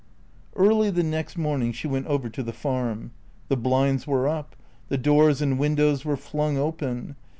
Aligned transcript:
Early 0.55 0.89
the 0.89 1.03
next 1.03 1.37
morning 1.37 1.71
she 1.73 1.85
went 1.87 2.07
over 2.07 2.27
to 2.27 2.41
the 2.41 2.53
Farm. 2.53 3.11
The 3.49 3.55
blinds 3.55 4.07
were 4.07 4.27
up; 4.27 4.55
the 4.87 4.97
doors 4.97 5.43
and 5.43 5.59
windows 5.59 6.03
were 6.03 6.17
flung 6.17 6.57
open. 6.57 7.15